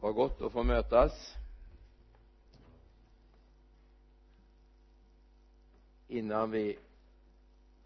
vad 0.00 0.14
gott 0.14 0.40
att 0.40 0.52
få 0.52 0.62
mötas. 0.62 1.36
Innan 6.08 6.50
vi 6.50 6.78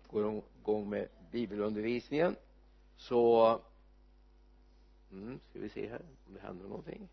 går 0.07 0.43
igång 0.61 0.91
med 0.91 1.09
bibelundervisningen 1.31 2.37
så 2.97 3.61
mm, 5.13 5.41
ska 5.51 5.59
vi 5.59 5.69
se 5.69 5.89
här 5.89 6.01
om 6.27 6.35
det 6.35 6.41
händer 6.41 6.69
någonting. 6.69 7.09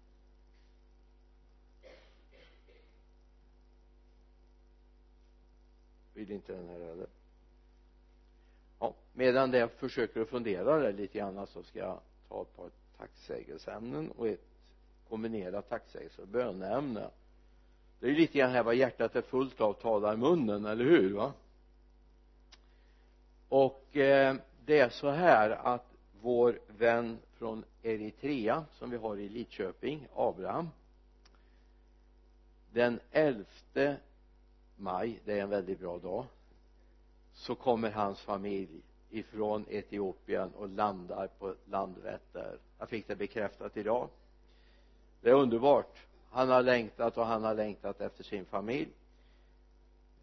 Vill 6.14 6.32
inte 6.32 6.54
den 6.54 6.70
här 6.70 6.80
heller. 6.80 7.08
Ja 8.80 8.94
medan 9.14 9.52
det 9.52 9.70
försöker 9.70 10.22
att 10.22 10.30
fundera 10.30 10.80
där 10.80 10.94
lite 10.94 11.18
grann 11.18 11.48
så 11.48 11.64
ska 11.64 11.80
jag 11.80 12.00
ta 12.28 12.42
ett 12.42 12.56
par 12.56 12.70
tacksägelseämnen 12.98 14.12
och 14.12 14.28
ett 14.28 14.51
kombinera 15.12 15.62
tacksägelse 15.62 16.22
och 16.22 16.28
böneämne 16.28 17.08
det 18.00 18.08
är 18.08 18.12
ju 18.12 18.16
lite 18.16 18.38
grann 18.38 18.52
här 18.52 18.64
vad 18.64 18.76
hjärtat 18.76 19.16
är 19.16 19.22
fullt 19.22 19.62
av 19.62 19.74
talar 19.74 20.16
munnen, 20.16 20.66
eller 20.66 20.86
hur 20.86 21.14
va? 21.14 21.34
Och 23.50 23.98
eh, 23.98 24.36
det 24.66 24.80
är 24.80 24.90
så 24.90 25.10
här 25.10 25.50
att 25.50 25.86
vår 26.22 26.60
vän 26.68 27.18
från 27.34 27.64
Eritrea 27.84 28.66
som 28.72 28.90
vi 28.90 28.98
har 28.98 29.18
i 29.18 29.30
Lidköping, 29.30 30.08
Abraham 30.16 30.70
den 32.72 33.00
11 33.12 33.46
maj, 34.76 35.20
det 35.26 35.40
är 35.40 35.44
en 35.44 35.50
väldigt 35.50 35.80
bra 35.80 36.00
dag 36.00 36.26
så 37.34 37.56
kommer 37.56 37.92
hans 37.92 38.22
familj 38.22 38.82
ifrån 39.10 39.66
Etiopien 39.70 40.52
och 40.54 40.70
landar 40.70 41.28
på 41.28 41.56
Landvetter 41.66 42.58
jag 42.82 42.90
fick 42.90 43.08
det 43.08 43.16
bekräftat 43.16 43.78
idag 43.78 44.10
det 45.22 45.30
är 45.30 45.34
underbart. 45.34 45.98
Han 46.30 46.50
har 46.50 46.64
längtat 46.64 47.18
och 47.18 47.26
han 47.26 47.44
har 47.44 47.56
längtat 47.56 48.02
efter 48.02 48.24
sin 48.24 48.46
familj 48.46 48.92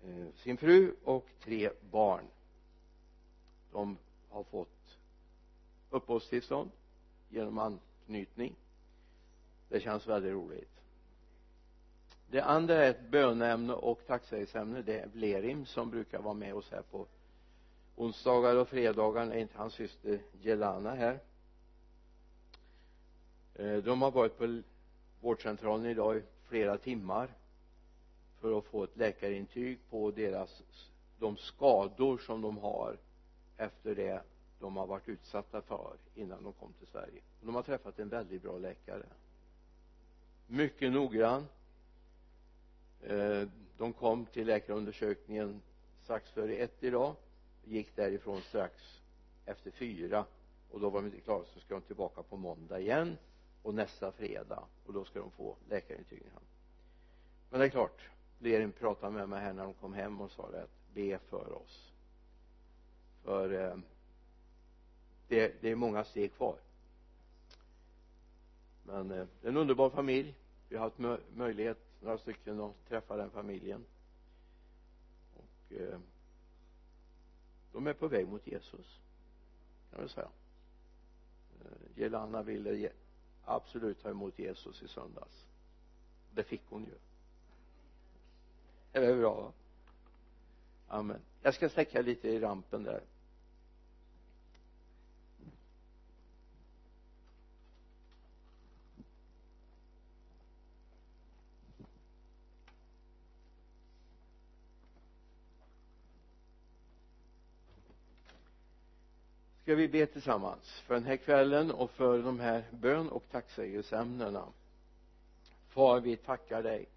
eh, 0.04 0.34
sin 0.34 0.56
fru 0.56 0.94
och 1.04 1.26
tre 1.44 1.70
barn. 1.90 2.24
De 3.72 3.98
har 4.30 4.42
fått 4.42 4.96
uppehållstillstånd 5.90 6.70
genom 7.28 7.58
anknytning. 7.58 8.54
Det 9.68 9.80
känns 9.80 10.06
väldigt 10.06 10.32
roligt. 10.32 10.80
Det 12.30 12.40
andra 12.40 12.74
är 12.74 12.90
ett 12.90 13.10
bönämne 13.10 13.72
och 13.72 14.06
tacksägelseämne. 14.06 14.82
Det 14.82 14.98
är 14.98 15.08
Blerim 15.08 15.66
som 15.66 15.90
brukar 15.90 16.18
vara 16.18 16.34
med 16.34 16.54
oss 16.54 16.70
här 16.70 16.82
på 16.82 17.06
onsdagar 17.96 18.56
och 18.56 18.68
fredagar. 18.68 19.26
Är 19.26 19.38
inte 19.38 19.58
hans 19.58 19.74
syster 19.74 20.20
Jelana 20.40 20.94
här? 20.94 21.20
Eh, 23.54 23.76
de 23.76 24.02
har 24.02 24.10
varit 24.10 24.38
på 24.38 24.62
vårdcentralen 25.20 25.86
idag 25.86 26.16
i 26.16 26.22
flera 26.48 26.78
timmar 26.78 27.28
för 28.40 28.58
att 28.58 28.64
få 28.64 28.84
ett 28.84 28.96
läkarintyg 28.96 29.78
på 29.90 30.10
deras 30.10 30.62
de 31.18 31.36
skador 31.36 32.18
som 32.18 32.42
de 32.42 32.58
har 32.58 32.96
efter 33.56 33.94
det 33.94 34.22
de 34.60 34.76
har 34.76 34.86
varit 34.86 35.08
utsatta 35.08 35.62
för 35.62 35.96
innan 36.14 36.42
de 36.42 36.52
kom 36.52 36.72
till 36.72 36.86
Sverige. 36.86 37.20
De 37.40 37.54
har 37.54 37.62
träffat 37.62 37.98
en 37.98 38.08
väldigt 38.08 38.42
bra 38.42 38.58
läkare. 38.58 39.06
Mycket 40.46 40.92
noggrann. 40.92 41.46
Eh, 43.02 43.48
de 43.76 43.92
kom 43.92 44.26
till 44.26 44.46
läkarundersökningen 44.46 45.62
strax 46.04 46.30
före 46.30 46.54
ett 46.54 46.82
idag. 46.84 47.14
Gick 47.64 47.96
därifrån 47.96 48.40
strax 48.40 49.00
efter 49.44 49.70
fyra. 49.70 50.24
Och 50.70 50.80
då 50.80 50.90
var 50.90 51.00
de 51.00 51.06
inte 51.06 51.20
klara 51.20 51.44
så 51.44 51.60
ska 51.60 51.74
de 51.74 51.80
tillbaka 51.80 52.22
på 52.22 52.36
måndag 52.36 52.80
igen 52.80 53.16
och 53.62 53.74
nästa 53.74 54.12
fredag 54.12 54.64
och 54.86 54.92
då 54.92 55.04
ska 55.04 55.18
de 55.18 55.30
få 55.30 55.56
läkarintyg 55.68 56.22
i 56.22 56.30
hand. 56.32 56.46
Men 57.50 57.60
det 57.60 57.66
är 57.66 57.70
klart 57.70 58.08
Lerin 58.38 58.72
pratade 58.72 59.12
med 59.12 59.28
mig 59.28 59.40
här 59.40 59.52
när 59.52 59.64
de 59.64 59.74
kom 59.74 59.94
hem 59.94 60.20
och 60.20 60.30
sa 60.30 60.50
det 60.50 60.62
att 60.62 60.94
be 60.94 61.18
för 61.18 61.52
oss. 61.52 61.92
För 63.22 63.52
eh, 63.52 63.76
det, 65.28 65.62
det 65.62 65.70
är 65.70 65.74
många 65.74 66.04
steg 66.04 66.34
kvar. 66.34 66.56
Men 68.82 69.10
eh, 69.10 69.26
det 69.40 69.46
är 69.46 69.50
en 69.50 69.56
underbar 69.56 69.90
familj. 69.90 70.34
Vi 70.68 70.76
har 70.76 70.84
haft 70.84 71.20
möjlighet 71.36 71.78
några 72.00 72.18
stycken 72.18 72.60
att 72.60 72.88
träffa 72.88 73.16
den 73.16 73.30
familjen. 73.30 73.84
Och 75.36 75.72
eh, 75.72 75.98
de 77.72 77.86
är 77.86 77.92
på 77.92 78.08
väg 78.08 78.28
mot 78.28 78.46
Jesus 78.46 79.00
kan 79.90 80.00
man 80.00 80.08
säga. 80.08 80.28
Eh, 81.60 82.00
Jelana 82.00 82.42
ville 82.42 82.70
eh, 82.70 82.90
absolut 83.48 84.02
ta 84.02 84.10
emot 84.10 84.38
Jesus 84.38 84.82
i 84.82 84.88
söndags. 84.88 85.46
Det 86.34 86.42
fick 86.42 86.62
hon 86.68 86.84
ju. 86.84 86.94
Det 88.92 88.98
är 88.98 89.06
väl 89.06 89.18
bra. 89.18 89.34
Va 89.34 89.52
amen. 90.88 91.20
Jag 91.42 91.54
ska 91.54 91.68
släcka 91.68 92.02
lite 92.02 92.28
i 92.28 92.40
rampen 92.40 92.82
där. 92.82 93.02
Ska 109.68 109.74
vi 109.74 109.88
be 109.88 110.06
tillsammans 110.06 110.82
för 110.86 110.94
den 110.94 111.04
här 111.04 111.16
kvällen 111.16 111.70
och 111.70 111.90
för 111.90 112.18
de 112.18 112.40
här 112.40 112.64
bön 112.70 113.08
och 113.08 113.24
tacksägelseämnena. 113.30 114.44
Far 115.68 116.00
vi 116.00 116.16
tackar 116.16 116.62
dig 116.62 116.88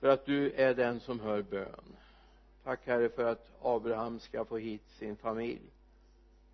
för 0.00 0.08
att 0.08 0.26
du 0.26 0.52
är 0.52 0.74
den 0.74 1.00
som 1.00 1.20
hör 1.20 1.42
bön. 1.42 1.96
Tack 2.64 2.86
herre 2.86 3.08
för 3.08 3.24
att 3.24 3.50
Abraham 3.62 4.20
ska 4.20 4.44
få 4.44 4.58
hit 4.58 4.82
sin 4.98 5.16
familj. 5.16 5.72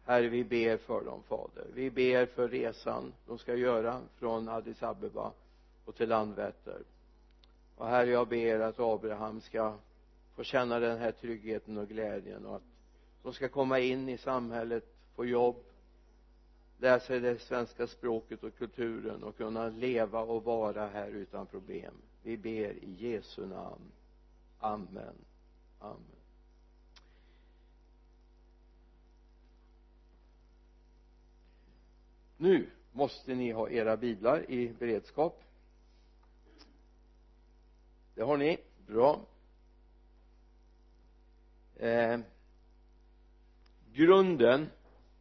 Herre 0.05 0.29
vi 0.29 0.45
ber 0.45 0.77
för 0.77 1.05
dem 1.05 1.23
fader. 1.23 1.67
Vi 1.75 1.91
ber 1.91 2.27
för 2.27 2.49
resan 2.49 3.13
de 3.27 3.39
ska 3.39 3.55
göra 3.55 4.01
från 4.19 4.49
Addis 4.49 4.83
Abeba 4.83 5.33
och 5.85 5.95
till 5.95 6.09
Landvetter. 6.09 6.83
Och 7.77 7.87
herre 7.87 8.11
jag 8.11 8.29
ber 8.29 8.61
att 8.61 8.81
Abraham 8.81 9.41
ska 9.41 9.75
få 10.35 10.45
känna 10.45 10.79
den 10.79 10.99
här 10.99 11.13
tryggheten 11.13 11.79
och 11.79 11.89
glädjen 11.89 12.47
och 12.47 12.57
att 12.57 12.63
de 13.23 13.33
ska 13.33 13.49
komma 13.49 13.79
in 13.79 14.09
i 14.09 14.19
samhället 14.19 14.94
få 15.15 15.25
jobb 15.25 15.57
lära 16.79 17.01
sig 17.01 17.21
det 17.21 17.39
svenska 17.39 17.87
språket 17.87 18.43
och 18.43 18.57
kulturen 18.59 19.23
och 19.23 19.37
kunna 19.37 19.69
leva 19.69 20.21
och 20.21 20.45
vara 20.45 20.87
här 20.87 21.09
utan 21.09 21.47
problem. 21.47 21.95
Vi 22.23 22.37
ber 22.37 22.85
i 22.85 22.95
Jesu 22.99 23.47
namn. 23.47 23.93
Amen. 24.59 25.15
Amen. 25.79 25.99
Nu 32.37 32.67
måste 32.93 33.35
ni 33.35 33.53
ha 33.53 33.71
era 33.71 33.97
biblar 33.97 34.51
i 34.51 34.69
beredskap. 34.69 35.45
Det 38.15 38.23
har 38.23 38.37
ni. 38.37 38.59
Bra. 38.87 39.21
Eh, 41.77 42.21
grunden 43.93 44.71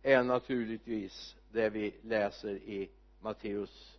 är 0.04 0.24
naturligtvis 0.24 1.36
det 1.52 1.70
vi 1.70 1.96
läser 2.02 2.56
i 2.56 2.90
Matteus 3.22 3.98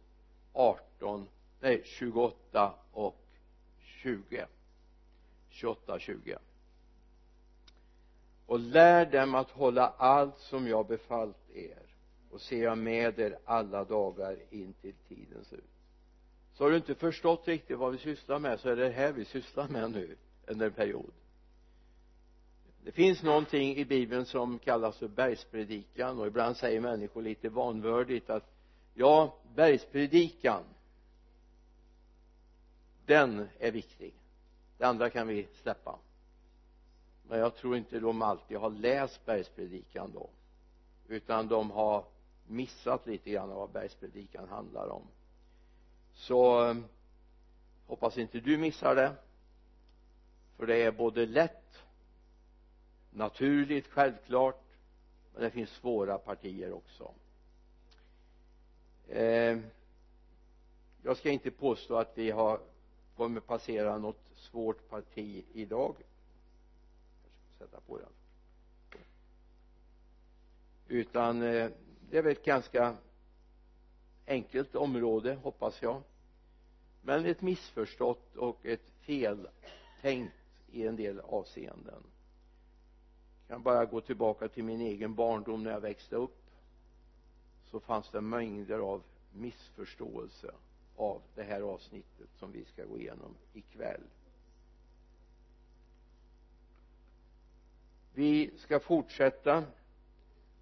18 0.52 1.28
nej 1.60 1.82
28 1.84 2.74
och 2.92 3.20
20 3.78 4.46
28 5.48 5.98
20 5.98 6.38
och 8.46 8.58
lär 8.58 9.06
dem 9.06 9.34
att 9.34 9.50
hålla 9.50 9.88
allt 9.88 10.38
som 10.38 10.68
jag 10.68 10.86
befallt 10.86 11.50
er 11.54 11.82
och 12.30 12.40
se 12.40 12.58
jag 12.58 12.78
med 12.78 13.18
er 13.18 13.38
alla 13.44 13.84
dagar 13.84 14.36
in 14.50 14.74
till 14.80 14.94
tidens 15.08 15.48
slut 15.48 15.64
så 16.54 16.64
har 16.64 16.70
du 16.70 16.76
inte 16.76 16.94
förstått 16.94 17.48
riktigt 17.48 17.78
vad 17.78 17.92
vi 17.92 17.98
sysslar 17.98 18.38
med 18.38 18.60
så 18.60 18.68
är 18.68 18.76
det 18.76 18.90
här 18.90 19.12
vi 19.12 19.24
sysslar 19.24 19.68
med 19.68 19.90
nu 19.90 20.16
under 20.46 20.66
en 20.66 20.72
period 20.72 21.12
det 22.84 22.92
finns 22.92 23.22
någonting 23.22 23.76
i 23.76 23.84
bibeln 23.84 24.26
som 24.26 24.58
kallas 24.58 24.98
för 24.98 25.08
bergspredikan 25.08 26.18
och 26.18 26.26
ibland 26.26 26.56
säger 26.56 26.80
människor 26.80 27.22
lite 27.22 27.48
vanvördigt 27.48 28.30
att 28.30 28.50
ja 28.94 29.36
bergspredikan 29.54 30.62
den 33.06 33.48
är 33.58 33.70
viktig. 33.70 34.14
Det 34.78 34.84
andra 34.84 35.10
kan 35.10 35.26
vi 35.28 35.48
släppa. 35.62 35.98
Men 37.28 37.38
jag 37.38 37.56
tror 37.56 37.76
inte 37.76 38.00
de 38.00 38.22
alltid 38.22 38.56
har 38.56 38.70
läst 38.70 39.26
bergspredikan 39.26 40.12
då 40.14 40.30
utan 41.08 41.48
de 41.48 41.70
har 41.70 42.04
missat 42.46 43.06
lite 43.06 43.30
grann 43.30 43.48
vad 43.48 43.70
bergspredikan 43.70 44.48
handlar 44.48 44.88
om. 44.88 45.02
Så 46.14 46.68
eh, 46.70 46.76
hoppas 47.86 48.18
inte 48.18 48.40
du 48.40 48.58
missar 48.58 48.94
det 48.94 49.12
för 50.56 50.66
det 50.66 50.82
är 50.82 50.92
både 50.92 51.26
lätt 51.26 51.83
naturligt 53.14 53.86
självklart 53.86 54.60
men 55.34 55.42
det 55.42 55.50
finns 55.50 55.70
svåra 55.70 56.18
partier 56.18 56.72
också. 56.72 57.14
Eh, 59.08 59.58
jag 61.02 61.16
ska 61.16 61.30
inte 61.30 61.50
påstå 61.50 61.96
att 61.96 62.18
vi 62.18 62.30
har 62.30 62.60
kommer 63.16 63.40
passera 63.40 63.98
något 63.98 64.20
svårt 64.34 64.88
parti 64.88 65.44
idag. 65.52 65.96
Sätta 67.58 67.80
på 67.80 67.98
den. 67.98 68.08
Utan 70.88 71.42
eh, 71.42 71.70
det 72.10 72.18
är 72.18 72.22
väl 72.22 72.32
ett 72.32 72.44
ganska 72.44 72.96
enkelt 74.26 74.74
område 74.74 75.34
hoppas 75.34 75.82
jag. 75.82 76.02
Men 77.02 77.26
ett 77.26 77.42
missförstått 77.42 78.36
och 78.36 78.66
ett 78.66 78.90
feltänkt 79.00 80.34
i 80.72 80.86
en 80.86 80.96
del 80.96 81.20
avseenden 81.20 82.02
jag 83.48 83.54
kan 83.56 83.62
bara 83.62 83.84
gå 83.84 84.00
tillbaka 84.00 84.48
till 84.48 84.64
min 84.64 84.80
egen 84.80 85.14
barndom 85.14 85.62
när 85.62 85.70
jag 85.70 85.80
växte 85.80 86.16
upp. 86.16 86.36
Så 87.70 87.80
fanns 87.80 88.10
det 88.10 88.20
mängder 88.20 88.78
av 88.78 89.02
missförståelse 89.32 90.50
av 90.96 91.22
det 91.34 91.42
här 91.42 91.60
avsnittet 91.60 92.28
som 92.38 92.52
vi 92.52 92.64
ska 92.64 92.84
gå 92.84 92.98
igenom 92.98 93.34
ikväll. 93.52 94.00
Vi 98.14 98.50
ska 98.58 98.80
fortsätta 98.80 99.64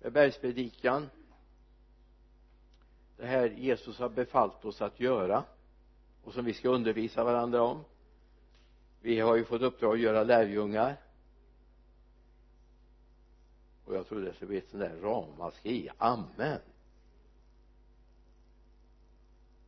med 0.00 0.12
bergspredikan. 0.12 1.10
Det 3.16 3.26
här 3.26 3.48
Jesus 3.48 3.98
har 3.98 4.08
befallt 4.08 4.64
oss 4.64 4.82
att 4.82 5.00
göra 5.00 5.44
och 6.24 6.34
som 6.34 6.44
vi 6.44 6.54
ska 6.54 6.68
undervisa 6.68 7.24
varandra 7.24 7.62
om. 7.62 7.84
Vi 9.00 9.20
har 9.20 9.36
ju 9.36 9.44
fått 9.44 9.62
uppdrag 9.62 9.92
att 9.92 10.00
göra 10.00 10.24
lärjungar 10.24 10.96
och 13.92 13.98
jag 13.98 14.06
trodde 14.06 14.26
det 14.26 14.34
skulle 14.34 14.48
bli 14.48 14.58
ett 14.58 14.70
sånt 14.70 14.82
där 14.82 14.96
ramaskri. 14.96 15.88
Amen. 15.98 16.58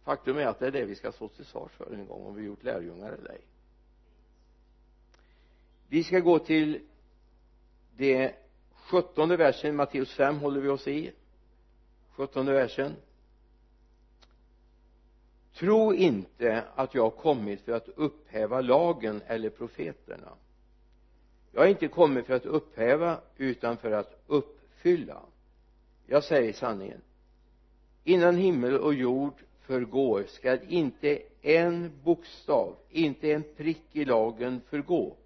Faktum 0.05 0.38
är 0.38 0.47
att 0.47 0.59
det 0.59 0.67
är 0.67 0.71
det 0.71 0.85
vi 0.85 0.94
ska 0.94 1.12
stå 1.12 1.29
till 1.29 1.44
svars 1.44 1.73
för 1.73 1.94
en 1.94 2.06
gång 2.06 2.26
om 2.26 2.35
vi 2.35 2.43
gjort 2.43 2.62
lärjungar 2.62 3.12
eller 3.12 3.31
ej. 3.31 3.41
Vi 5.88 6.05
ska 6.05 6.21
gå 6.21 6.38
till 6.38 6.81
det 7.97 8.35
sjuttonde 8.75 9.37
versen 9.37 9.76
Matteus 9.76 10.12
5 10.15 10.38
håller 10.38 10.61
vi 10.61 10.69
oss 10.69 10.88
i. 10.88 11.12
Sjuttonde 12.11 12.53
versen. 12.53 12.97
Tro 15.55 15.94
inte 15.94 16.65
att 16.75 16.94
jag 16.94 17.03
har 17.03 17.11
kommit 17.11 17.61
för 17.61 17.73
att 17.73 17.88
upphäva 17.88 18.61
lagen 18.61 19.23
eller 19.27 19.50
profeterna 19.50 20.32
jag 21.55 21.61
har 21.61 21.69
inte 21.69 21.89
kommit 21.89 22.27
för 22.27 22.35
att 22.35 22.47
upphäva 22.47 23.21
utan 23.37 23.77
för 23.77 23.91
att 23.91 24.23
uppfylla. 24.27 25.23
Jag 26.06 26.25
säger 26.25 26.53
sanningen. 26.53 27.01
Innan 28.05 28.37
himmel 28.37 28.79
och 28.79 28.95
jord 28.95 29.35
förgår 29.61 30.25
skall 30.29 30.59
inte 30.69 31.23
en 31.43 31.93
bokstav 32.05 32.77
inte 32.91 33.33
en 33.33 33.45
prick 33.56 33.83
i 33.93 34.05
lagen 34.05 34.61
förgå 34.69 35.17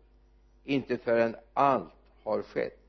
inte 0.64 0.98
förrän 0.98 1.36
allt 1.52 1.92
har 2.22 2.42
skett. 2.42 2.80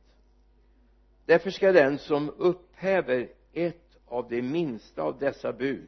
Därför 1.26 1.50
skall 1.52 1.74
den 1.74 1.98
som 1.98 2.30
upphäver 2.38 3.30
ett 3.54 3.98
av 4.06 4.30
de 4.30 4.42
minsta 4.42 5.02
av 5.02 5.20
dessa 5.20 5.54
bud 5.54 5.88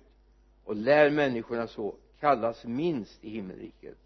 och 0.63 0.75
lär 0.75 1.09
människorna 1.09 1.67
så 1.67 1.95
kallas 2.19 2.65
minst 2.65 3.23
i 3.23 3.29
himmelriket 3.29 3.97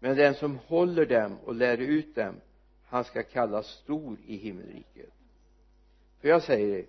men 0.00 0.16
den 0.16 0.34
som 0.34 0.58
håller 0.66 1.06
dem 1.06 1.38
och 1.44 1.54
lär 1.54 1.78
ut 1.78 2.14
dem 2.14 2.34
han 2.88 3.04
ska 3.04 3.22
kallas 3.22 3.66
stor 3.66 4.16
i 4.26 4.36
himmelriket. 4.36 5.10
För 6.20 6.28
jag 6.28 6.42
säger 6.42 6.78
er 6.78 6.84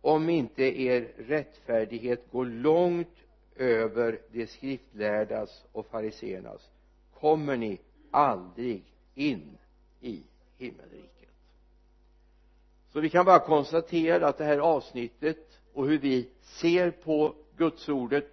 om 0.00 0.28
inte 0.28 0.62
er 0.62 1.12
rättfärdighet 1.16 2.30
går 2.30 2.44
långt 2.44 3.16
över 3.56 4.20
de 4.32 4.46
skriftlärdas 4.46 5.64
och 5.72 5.86
fariseernas 5.86 6.70
kommer 7.14 7.56
ni 7.56 7.78
aldrig 8.10 8.84
in 9.14 9.58
i 10.00 10.22
himmelriket. 10.58 11.28
Så 12.92 13.00
vi 13.00 13.10
kan 13.10 13.24
bara 13.24 13.38
konstatera 13.38 14.28
att 14.28 14.38
det 14.38 14.44
här 14.44 14.58
avsnittet 14.58 15.60
och 15.72 15.86
hur 15.86 15.98
vi 15.98 16.28
ser 16.42 16.90
på 16.90 17.34
gudsordet 17.56 18.26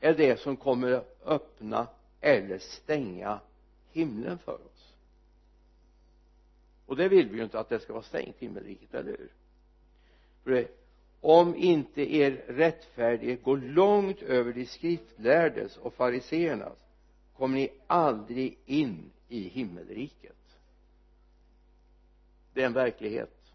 är 0.00 0.14
det 0.14 0.40
som 0.40 0.56
kommer 0.56 0.92
att 0.92 1.16
öppna 1.24 1.86
eller 2.20 2.58
stänga 2.58 3.40
himlen 3.92 4.38
för 4.38 4.54
oss. 4.54 4.94
Och 6.86 6.96
det 6.96 7.08
vill 7.08 7.28
vi 7.28 7.36
ju 7.36 7.44
inte 7.44 7.60
att 7.60 7.68
det 7.68 7.80
ska 7.80 7.92
vara 7.92 8.02
stängt 8.02 8.36
himmelriket, 8.38 8.94
eller 8.94 9.10
hur? 9.10 9.32
För 10.44 10.50
det, 10.50 10.68
om 11.20 11.54
inte 11.54 12.14
er 12.14 12.44
rättfärdighet 12.46 13.42
går 13.42 13.56
långt 13.56 14.22
över 14.22 14.52
de 14.52 14.66
skriftlärdes 14.66 15.76
och 15.76 15.94
fariseernas 15.94 16.78
kommer 17.36 17.54
ni 17.54 17.72
aldrig 17.86 18.58
in 18.66 19.10
i 19.28 19.48
himmelriket. 19.48 20.36
Det 22.52 22.62
är 22.62 22.66
en 22.66 22.72
verklighet. 22.72 23.52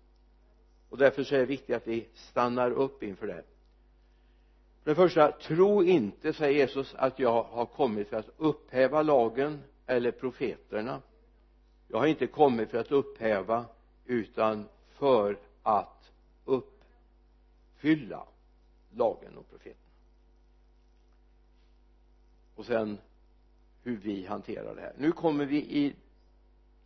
Och 0.90 0.98
därför 0.98 1.24
så 1.24 1.36
är 1.36 1.40
det 1.40 1.46
viktigt 1.46 1.76
att 1.76 1.88
vi 1.88 2.08
stannar 2.14 2.72
upp 2.72 3.04
inför 3.04 3.28
det 3.28 3.44
för 4.86 4.92
det 4.92 4.96
första 4.96 5.32
tro 5.32 5.84
inte 5.84 6.34
säger 6.34 6.60
Jesus 6.60 6.96
att 6.96 7.20
jag 7.20 7.44
har 7.44 7.66
kommit 7.66 8.10
för 8.10 8.18
att 8.18 8.30
upphäva 8.38 9.02
lagen 9.02 9.64
eller 9.86 10.12
profeterna. 10.12 11.02
Jag 11.88 12.00
har 12.00 12.08
inte 12.08 12.28
kommit 12.28 12.70
för 12.70 12.78
att 12.78 12.92
upphäva 12.92 13.66
utan 14.06 14.68
för 14.90 15.38
att 15.64 16.12
uppfylla 16.46 18.28
lagen 18.92 19.38
och 19.38 19.50
profeterna. 19.50 19.80
Och 22.56 22.66
sen 22.66 22.98
hur 23.84 23.98
vi 23.98 24.26
hanterar 24.26 24.76
det 24.76 24.82
här. 24.82 24.94
Nu 24.98 25.12
kommer 25.12 25.46
vi 25.46 25.58
i 25.58 25.96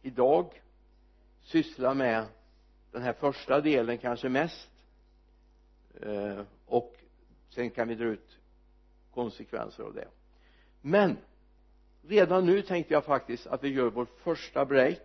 idag 0.01 0.61
syssla 1.41 1.93
med 1.93 2.25
den 2.91 3.01
här 3.01 3.13
första 3.13 3.61
delen 3.61 3.97
kanske 3.97 4.29
mest 4.29 4.69
eh, 6.01 6.41
och 6.65 6.95
sen 7.49 7.69
kan 7.69 7.87
vi 7.87 7.95
dra 7.95 8.05
ut 8.05 8.37
konsekvenser 9.13 9.83
av 9.83 9.93
det. 9.93 10.07
Men 10.81 11.17
redan 12.01 12.45
nu 12.45 12.61
tänkte 12.61 12.93
jag 12.93 13.05
faktiskt 13.05 13.47
att 13.47 13.63
vi 13.63 13.69
gör 13.69 13.89
vår 13.89 14.05
första 14.05 14.65
break. 14.65 15.01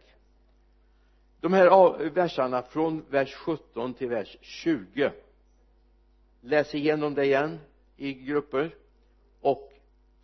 De 1.41 1.53
här 1.53 2.11
verserna 2.11 2.63
från 2.63 3.05
vers 3.11 3.35
17 3.35 3.95
till 3.95 4.09
vers 4.09 4.37
20 4.41 5.13
läs 6.41 6.75
igenom 6.75 7.15
det 7.15 7.25
igen 7.25 7.59
i 7.97 8.15
grupper 8.15 8.75
och 9.41 9.73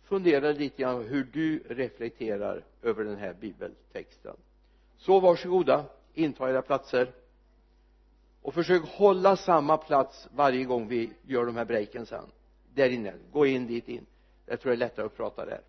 fundera 0.03 0.51
lite 0.51 0.81
grann 0.81 1.03
hur 1.03 1.23
du 1.23 1.63
reflekterar 1.69 2.63
över 2.81 3.03
den 3.03 3.17
här 3.17 3.33
bibeltexten. 3.33 4.35
Så 4.97 5.19
varsågoda 5.19 5.85
inta 6.13 6.49
era 6.49 6.61
platser 6.61 7.11
och 8.41 8.53
försök 8.53 8.83
hålla 8.85 9.35
samma 9.35 9.77
plats 9.77 10.27
varje 10.31 10.63
gång 10.63 10.87
vi 10.87 11.13
gör 11.23 11.45
de 11.45 11.55
här 11.55 11.65
breaken 11.65 12.05
sen. 12.05 12.25
Där 12.73 12.89
inne. 12.89 13.13
Gå 13.31 13.45
in 13.45 13.67
dit 13.67 13.87
in. 13.87 14.05
Jag 14.45 14.61
tror 14.61 14.69
det 14.69 14.75
är 14.75 14.77
lättare 14.77 15.05
att 15.05 15.17
prata 15.17 15.45
där. 15.45 15.61